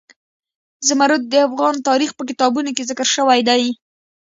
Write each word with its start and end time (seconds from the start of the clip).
زمرد 0.87 1.21
د 1.29 1.33
افغان 1.47 1.75
تاریخ 1.89 2.11
په 2.15 2.23
کتابونو 2.29 2.69
کې 2.75 2.87
ذکر 2.89 3.07
شوی 3.15 3.39
دي. 3.49 3.63